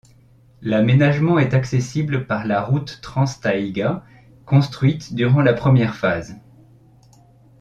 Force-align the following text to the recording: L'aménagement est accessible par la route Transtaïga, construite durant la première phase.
L'aménagement 0.63 1.37
est 1.37 1.53
accessible 1.53 2.25
par 2.25 2.45
la 2.47 2.63
route 2.63 3.01
Transtaïga, 3.03 4.03
construite 4.47 5.13
durant 5.13 5.43
la 5.43 5.53
première 5.53 5.93
phase. 5.95 6.39